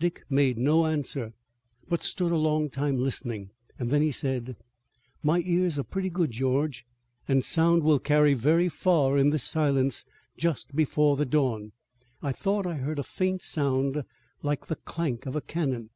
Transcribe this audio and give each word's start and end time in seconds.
Dick 0.00 0.24
made 0.28 0.58
no 0.58 0.86
answer, 0.86 1.34
but 1.88 2.02
stood 2.02 2.32
a 2.32 2.36
long 2.36 2.68
time 2.68 2.98
listening. 3.00 3.50
Then 3.78 4.02
he 4.02 4.10
said: 4.10 4.56
"My 5.22 5.40
ears 5.46 5.78
are 5.78 5.84
pretty 5.84 6.10
good, 6.10 6.32
George, 6.32 6.84
and 7.28 7.44
sound 7.44 7.84
will 7.84 8.00
carry 8.00 8.34
very 8.34 8.68
far 8.68 9.16
in 9.16 9.30
this 9.30 9.44
silence 9.44 10.04
just 10.36 10.74
before 10.74 11.16
the 11.16 11.26
dawn. 11.26 11.70
I 12.20 12.32
thought 12.32 12.66
I 12.66 12.74
heard 12.78 12.98
a 12.98 13.04
faint 13.04 13.40
sound 13.42 14.02
like 14.42 14.66
the 14.66 14.74
clank 14.74 15.26
of 15.26 15.36
a 15.36 15.40
cannon." 15.40 15.90